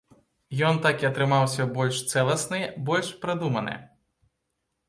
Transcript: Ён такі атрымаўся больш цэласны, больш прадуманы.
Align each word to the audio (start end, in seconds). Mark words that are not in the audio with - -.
Ён 0.69 0.79
такі 0.85 1.07
атрымаўся 1.09 1.67
больш 1.75 1.99
цэласны, 2.13 2.61
больш 2.89 3.13
прадуманы. 3.27 3.77